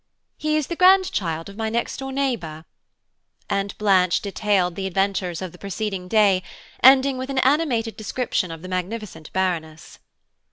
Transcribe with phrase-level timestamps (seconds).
[0.39, 2.65] "He is the grandchild of my next door neighbour,"
[3.47, 6.41] and Blanche detailed the adventures of the preceding day,
[6.81, 9.99] ending with an animated description of the magnificent Baroness.